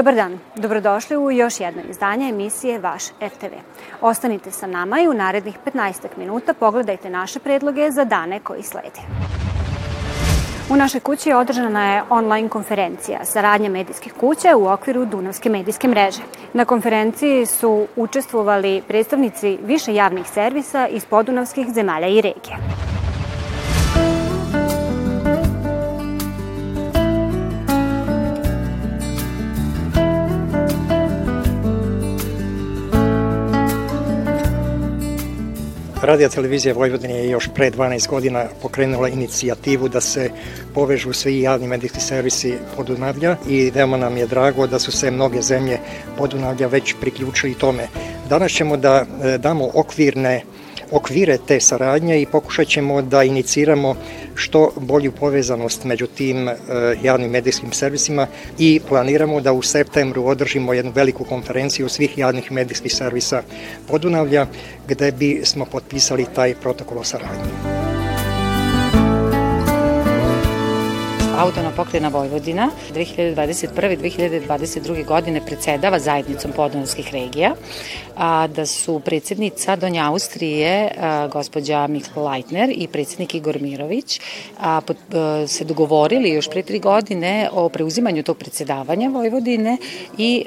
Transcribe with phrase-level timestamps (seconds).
[0.00, 3.54] Dobar dan, dobrodošli u još jedno izdanje emisije Vaš RTV.
[4.00, 9.00] Ostanite sa nama i u narednih 15 minuta pogledajte naše predloge za dane koji slede.
[10.70, 16.22] U našoj kući održana je online konferencija Saradnja medijskih kuća u okviru Dunavske medijske mreže.
[16.52, 22.56] Na konferenciji su učestvovali predstavnici više javnih servisa iz podunavskih zemalja i regija.
[36.02, 40.30] Radija televizija Vojvodine je još pre 12 godina pokrenula inicijativu da se
[40.74, 45.42] povežu svi javni medijski servisi Podunavlja i veoma nam je drago da su se mnoge
[45.42, 45.78] zemlje
[46.18, 47.88] Podunavlja već priključili tome.
[48.28, 50.42] Danas ćemo da e, damo okvirne
[50.90, 53.96] okvire te saradnje i pokušat ćemo da iniciramo
[54.34, 56.54] što bolju povezanost među tim e,
[57.02, 58.26] javnim medijskim servisima
[58.58, 63.42] i planiramo da u septembru održimo jednu veliku konferenciju svih javnih medijskih servisa
[63.88, 64.46] Podunavlja
[64.88, 67.79] gde bi smo potpisali taj protokol o saradnji.
[71.40, 75.04] Autona pokrena Vojvodina 2021-2022.
[75.04, 77.54] godine predsedava zajednicom podonskih regija,
[78.16, 84.20] a da su predsednica Donja Austrije, a, gospođa Mikl Leitner i predsednik Igor Mirović
[84.60, 89.76] a, pot, a, se dogovorili još pre tri godine o preuzimanju tog predsedavanja Vojvodine
[90.18, 90.44] i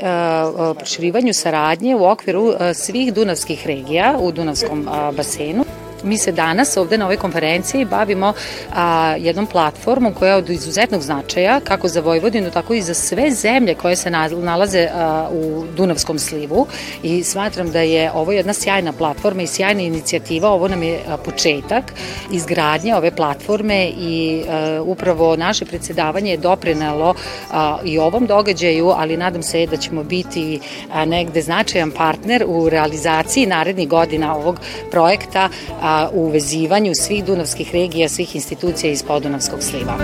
[0.78, 5.66] proširivanju saradnje u okviru svih dunavskih regija u Dunavskom basenu.
[6.04, 8.34] Mi se danas ovde na ovoj konferenciji bavimo
[8.74, 13.31] a, jednom platformom koja je od izuzetnog značaja kako za Vojvodinu, tako i za sve
[13.31, 14.09] zemlje koje se
[14.41, 16.68] nalaze a, u Dunavskom slivu.
[17.03, 21.94] I smatram da je ovo jedna sjajna platforma i sjajna inicijativa, ovo nam je početak
[22.31, 27.14] izgradnje ove platforme i a, upravo naše predsedavanje je doprinelo
[27.52, 30.59] a, i ovom događaju, ali nadam se da ćemo biti
[30.94, 34.59] a, negde značajan partner u realizaciji narednih godina ovog
[34.91, 35.50] projekta
[35.81, 39.98] a, u vezivanju svih dunavskih regija, svih institucija iz podunavskog sliva.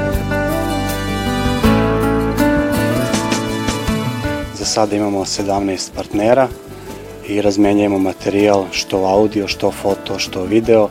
[4.53, 6.47] Za sada imamo 17 partnera
[7.27, 10.89] i razmenjujemo materijal što audio, što foto, što video.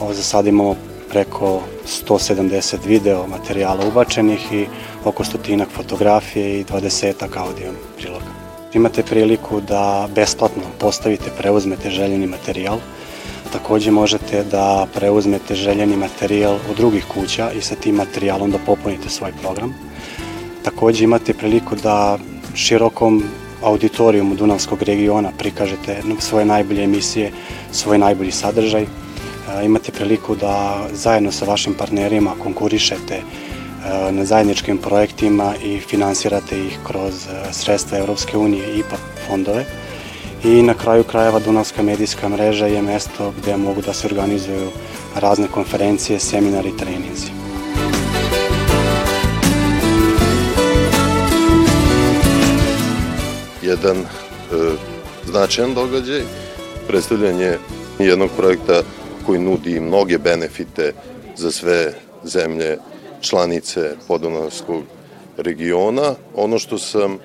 [0.00, 0.76] Ovo za sada imamo
[1.08, 1.60] preko
[2.08, 4.66] 170 video materijala ubačenih i
[5.04, 8.26] oko stotinak fotografije i 20 audio priloga.
[8.74, 12.78] Imate priliku da besplatno postavite, preuzmete željeni materijal,
[13.52, 19.08] Takođe možete da preuzmete željeni materijal od drugih kuća i sa tim materijalom da popunite
[19.08, 19.74] svoj program.
[20.62, 22.18] Takođe imate priliku da
[22.54, 23.22] širokom
[23.62, 27.32] auditorijumu Dunavskog regiona prikažete svoje najbolje emisije,
[27.72, 28.82] svoj najbolji sadržaj.
[28.82, 28.88] E,
[29.64, 33.22] imate priliku da zajedno sa vašim partnerima konkurišete e,
[34.12, 38.82] na zajedničkim projektima i finansirate ih kroz e, sredstva Europske unije i
[39.26, 39.64] fondove
[40.44, 44.70] i na kraju krajeva Dunavska medijska mreža je mesto gde mogu da se organizuju
[45.14, 47.30] razne konferencije, seminari treninzi.
[53.62, 54.04] Jedan e,
[55.24, 56.20] značajan događaj,
[56.88, 57.58] predstavljanje
[57.98, 58.82] jednog projekta
[59.26, 60.92] koji nudi mnoge benefite
[61.36, 61.92] za sve
[62.24, 62.78] zemlje
[63.20, 64.82] članice Podunavskog
[65.36, 66.14] regiona.
[66.34, 67.18] Ono što sam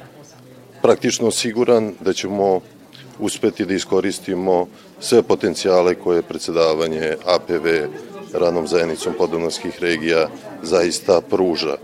[0.82, 2.62] praktično siguran da ćemo
[3.22, 4.68] uspeti da iskoristimo
[5.00, 7.68] sve potencijale koje predsedavanje APV
[8.34, 10.30] ranom zajednicom podunavskih regija
[10.64, 11.78] zaista pruža.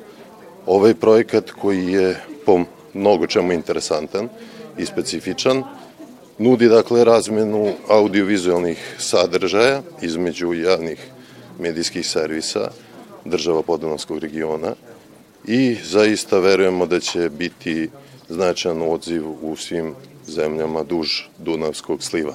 [0.65, 2.59] Ovaj projekat koji je po
[2.93, 4.29] mnogo čemu interesantan
[4.77, 5.63] i specifičan,
[6.37, 11.07] nudi dakle razmenu audiovizualnih sadržaja između javnih
[11.59, 12.71] medijskih servisa
[13.25, 14.75] država Podunavskog regiona
[15.47, 17.89] i zaista verujemo da će biti
[18.29, 19.95] značajan odziv u svim
[20.27, 22.33] zemljama duž Dunavskog sliva.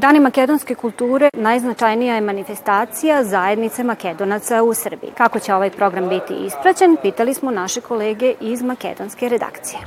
[0.00, 5.10] Dani makedonske kulture najznačajnija je manifestacija zajednice makedonaca u Srbiji.
[5.16, 9.78] Kako će ovaj program biti ispraćen, pitali smo naše kolege iz makedonske redakcije.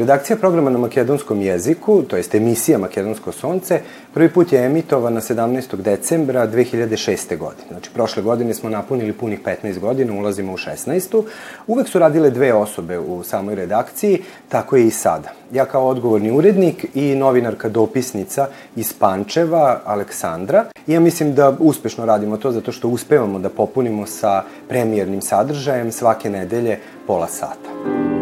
[0.00, 3.80] Redakcija programa na makedonskom jeziku, to jest emisija Makedonsko sonce,
[4.14, 5.76] prvi put je emitovana 17.
[5.76, 7.38] decembra 2006.
[7.38, 7.66] godine.
[7.68, 11.22] Znači, prošle godine smo napunili punih 15 godina, ulazimo u 16.
[11.66, 15.32] Uvek su radile dve osobe u samoj redakciji, tako je i sada.
[15.52, 20.64] Ja kao odgovorni urednik i novinarka dopisnica iz Pančeva, Aleksandra.
[20.86, 26.30] Ja mislim da uspešno radimo to zato što uspevamo da popunimo sa premijernim sadržajem svake
[26.30, 28.19] nedelje pola sata.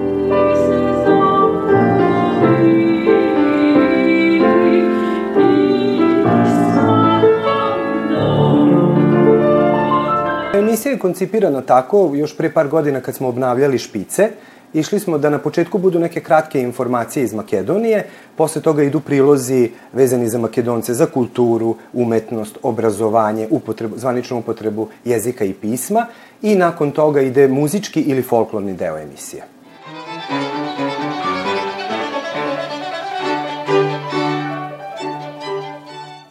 [10.89, 14.31] Emisija je koncipirana tako, još pre par godina kad smo obnavljali špice,
[14.73, 18.07] išli smo da na početku budu neke kratke informacije iz Makedonije,
[18.37, 25.45] posle toga idu prilozi vezani za Makedonce, za kulturu, umetnost, obrazovanje, upotrebu, zvaničnu upotrebu jezika
[25.45, 26.07] i pisma
[26.43, 29.43] i nakon toga ide muzički ili folklorni deo emisije.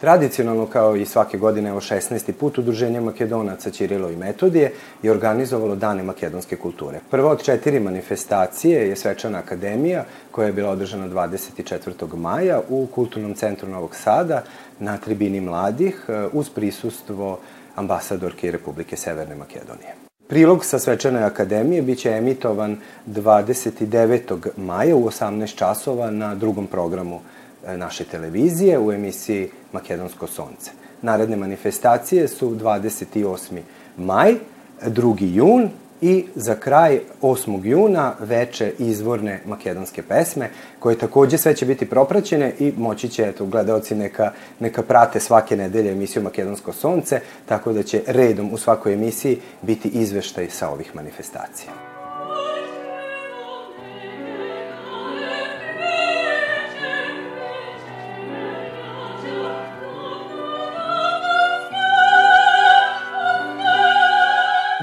[0.00, 2.32] Tradicionalno, kao i svake godine, evo 16.
[2.32, 4.72] put, Udruženje Makedonaca Ćirilo i Metodije
[5.02, 7.00] je organizovalo Dane makedonske kulture.
[7.10, 12.16] Prva od četiri manifestacije je Svečana akademija, koja je bila održana 24.
[12.16, 14.42] maja u Kulturnom centru Novog Sada
[14.78, 17.38] na tribini mladih uz prisustvo
[17.74, 19.94] ambasadorke Republike Severne Makedonije.
[20.28, 24.50] Prilog sa Svečane akademije biće emitovan 29.
[24.56, 30.70] maja u 18 časova na drugom programu E, naše televizije u emisiji Makedonsko sonce.
[31.02, 33.60] Naredne manifestacije su 28.
[33.96, 34.34] maj,
[34.82, 35.16] 2.
[35.20, 35.70] jun
[36.00, 37.64] i za kraj 8.
[37.64, 43.46] juna veče izvorne makedonske pesme, koje takođe sve će biti propraćene i moći će, eto,
[43.46, 48.92] gledalci neka, neka prate svake nedelje emisiju Makedonsko sonce, tako da će redom u svakoj
[48.92, 51.87] emisiji biti izveštaj sa ovih manifestacija.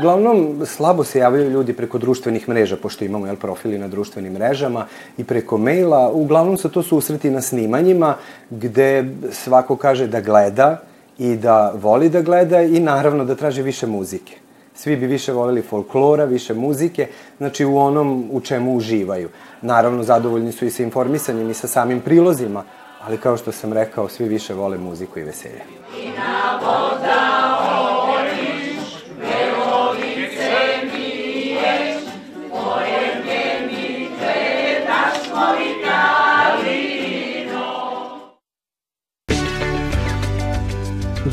[0.05, 4.85] Uglavnom, slabo se javljaju ljudi preko društvenih mreža, pošto imamo jel, profili na društvenim mrežama
[5.17, 6.11] i preko maila.
[6.11, 8.15] Uglavnom su to susreti na snimanjima
[8.49, 10.81] gde svako kaže da gleda
[11.17, 14.37] i da voli da gleda i naravno da traži više muzike.
[14.75, 17.07] Svi bi više voleli folklora, više muzike,
[17.37, 19.29] znači u onom u čemu uživaju.
[19.61, 22.63] Naravno, zadovoljni su i sa informisanjem i sa samim prilozima,
[23.01, 25.61] ali kao što sam rekao, svi više vole muziku i veselje.
[25.97, 27.44] I na voda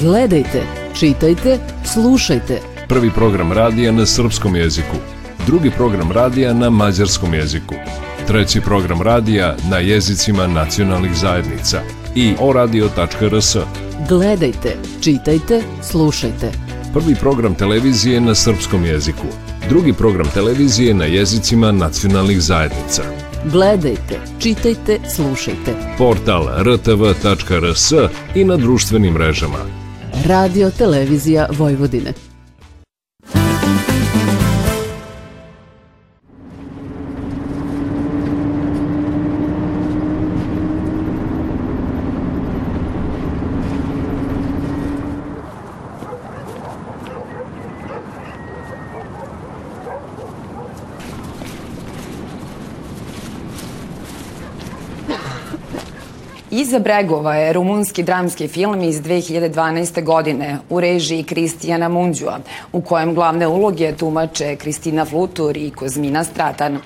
[0.02, 0.62] Gledajte,
[0.94, 2.60] čitajte, slušajte.
[2.88, 4.96] Prvi program radija na srpskom jeziku.
[5.46, 7.74] Drugi program radija na mađarskom jeziku.
[8.26, 11.80] Treći program radija na jezicima nacionalnih zajednica
[12.14, 13.56] i oradio.rs.
[14.08, 16.52] Gledajte, čitajte, slušajte.
[16.92, 19.26] Prvi program televizije na srpskom jeziku.
[19.68, 23.02] Drugi program televizije na jezicima nacionalnih zajednica.
[23.52, 25.74] Gledajte, čitajte, slušajte.
[25.98, 27.92] Portal rtv.rs
[28.34, 29.81] i na društvenim mrežama
[30.26, 32.31] Radio Televizija Vojvodine.
[56.54, 60.04] Iza bregova je rumunski dramski film iz 2012.
[60.04, 62.38] godine u režiji Kristijana Munđua,
[62.72, 66.78] u kojem glavne uloge tumače Kristina Flutur i Kozmina Stratan.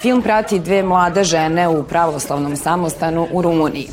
[0.00, 3.88] Film prati dve mlade žene u pravoslavnom samostanu u Rumuniji.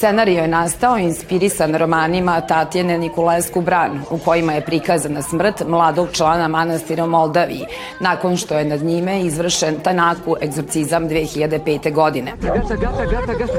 [0.00, 6.48] Scenario je nastao inspirisan romanima Tatjene Nikolesku Bran, u kojima je prikazana smrt mladog člana
[6.48, 7.66] manastira u Moldaviji,
[8.00, 11.92] nakon što je nad njime izvršen Tanaku egzorcizam 2005.
[11.92, 12.32] godine.
[12.40, 13.52] Gata, gata, gata, gata,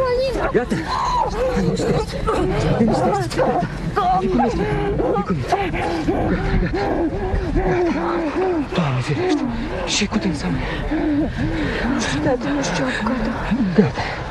[0.53, 0.75] gata.
[8.75, 9.45] Tamo ti nešto.
[9.87, 10.57] Šikutim samo.
[11.99, 12.83] Šta ti nešto
[13.77, 14.30] Gata.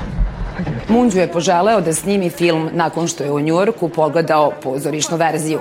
[0.91, 5.61] Munđu je poželeo da snimi film nakon što je u Njujorku pogledao pozorišnu verziju.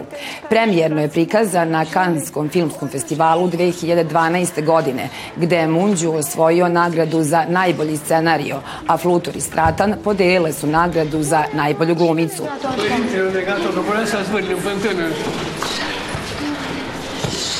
[0.50, 4.66] Premijerno je prikazan na Kanskom filmskom festivalu 2012.
[4.66, 10.68] godine, gde je Munđu osvojio nagradu za najbolji scenario, a Flutur i Stratan podelile su
[10.68, 12.44] nagradu za najbolju glumicu.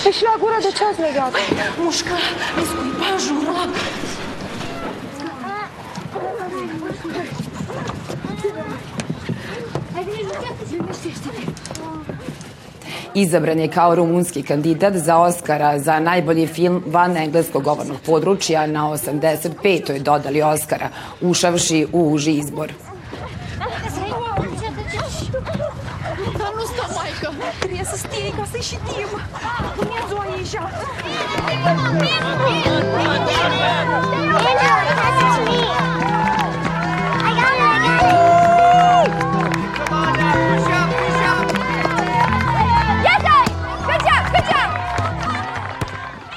[0.04, 1.38] Tešla gura da čas ne gada.
[1.84, 2.18] Muška,
[3.00, 3.66] pažura.
[13.14, 18.84] Izabran je kao rumunski kandidat za Oscara za najbolji film van engleskog govornog područja na
[18.84, 20.00] 85.
[20.00, 20.90] dodali Oscara,
[21.22, 22.74] ušavši u uži izbor.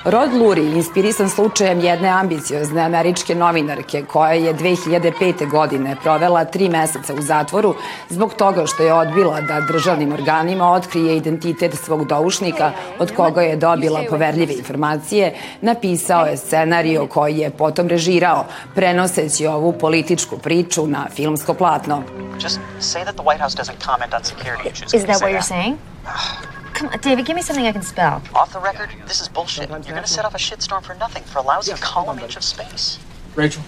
[0.05, 5.51] Rod Lurie, inspirisan slučajem jedne ambiciozne američke novinarke koja je 2005.
[5.51, 7.75] godine provela tri meseca u zatvoru
[8.09, 13.57] zbog toga što je odbila da državnim organima otkrije identitet svog doušnika od koga je
[13.57, 18.45] dobila poverljive informacije, napisao je scenario koji je potom režirao,
[18.75, 22.03] prenoseći ovu političku priču na filmsko platno.
[22.43, 24.95] Just say that the White House doesn't comment on security issues.
[24.95, 25.77] Is that what you're saying?
[26.83, 28.21] Come on, David, give me something I can spell.
[28.35, 29.69] Off the record, this is bullshit.
[29.69, 32.43] You're going to set off a shitstorm for nothing, for a lousy column inch of
[32.43, 32.99] space.
[33.37, 33.63] Rachel,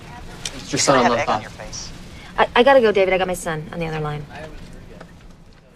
[0.57, 1.43] it's your You're son on the have egg on phone.
[1.43, 1.93] your face.
[2.37, 3.15] I, I gotta go, David.
[3.15, 4.27] I got my son on the other line.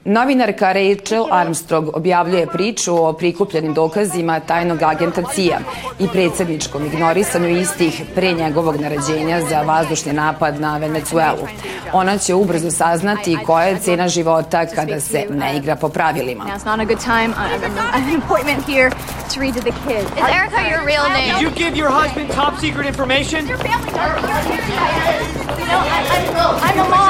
[0.09, 5.59] Novinarka Rachel Armstrong objavljuje priču o prikupljenim dokazima tajnog agenta CIA
[5.99, 11.47] i predsedničkom ignorisanju istih pre njegovog naređenja za vazdušni napad na Venecuelu.
[11.93, 16.45] Ona će ubrzo saznati koja je cena života kada se ne igra po pravilima.
[20.39, 21.33] Erica your real name?
[21.33, 23.47] Did you give your husband top secret information?
[23.47, 24.15] Your family does.
[25.59, 26.37] You know, I, I'm,
[26.67, 27.09] I'm a mom.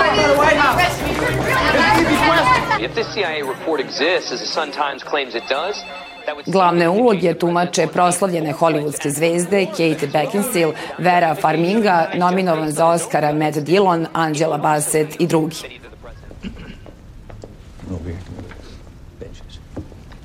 [2.81, 5.83] If this CIA report exists, as the Sun Times claims it does,
[6.27, 13.33] that would Glavne uloge tumače proslavljene hollywoodske zvezde Kate Beckinsale, Vera Farminga, nominovan za Oscara
[13.33, 15.81] Matt Dillon, Angela Bassett i drugi.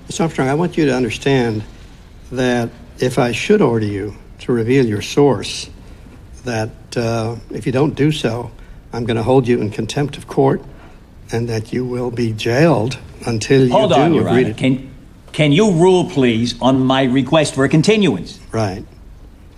[0.08, 0.20] Ms.
[0.20, 1.62] Armstrong, I want you to understand
[2.32, 2.70] that
[3.00, 4.14] if I should order you
[4.46, 5.70] to reveal your source,
[6.46, 8.52] that uh, if you don't do so,
[8.94, 10.62] I'm going to hold you in contempt of court
[11.34, 14.54] and that you will be jailed until you Hold do on, Your agree Honor.
[14.54, 14.60] to...
[14.60, 14.92] Can,
[15.32, 18.40] can you rule, please, on my request for a continuance?
[18.52, 18.86] Right.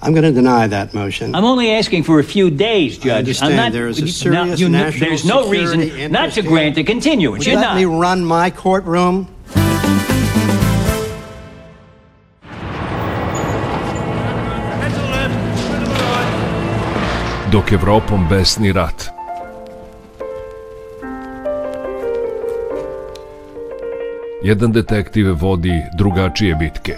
[0.02, 1.34] I'm going to deny that motion.
[1.36, 3.08] I'm only asking for a few days, Judge.
[3.08, 6.32] I understand I'm not, there is a now, serious you national There's no reason not
[6.34, 6.84] to grant here.
[6.84, 7.40] a continuance.
[7.40, 7.76] Would you You're let not.
[7.78, 9.28] me run my courtroom?
[17.52, 19.15] Dok Evropom besni rat.
[24.46, 26.96] Jedan detektiv vodi drugačije bitke.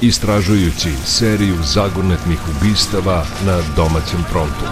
[0.00, 4.66] Istražujući seriju zagonetnih ubistava na domaćem frontu.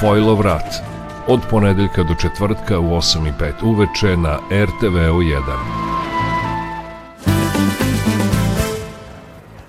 [0.00, 0.74] Fojlov rat.
[1.28, 5.83] Od ponedeljka do četvrtka u 8 i 5 uveče na RTV-u 1.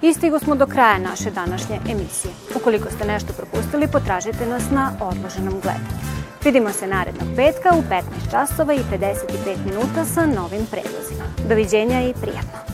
[0.06, 2.34] I stigo smo do kraja naše današnje emisije.
[2.56, 6.16] Ukoliko ste nešto propustili, potražite nas na odloženom gledanju.
[6.44, 11.24] Vidimo se narednog petka u 15 časova i 55 minuta sa novim predlozima.
[11.50, 12.65] Doviđenja i prijatno.